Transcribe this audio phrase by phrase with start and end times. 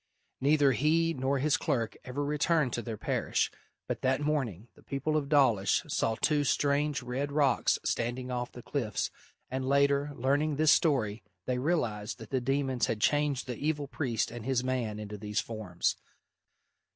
[0.39, 3.51] Neither he nor his clerk ever returned to their parish,
[3.87, 8.63] but that morning the people of Dawlish saw two strange red rocks standing off the
[8.63, 9.11] cliffs,
[9.51, 14.31] and later, learning this story, they realised that the demons had changed the evil priest
[14.31, 15.97] and his man into these forms.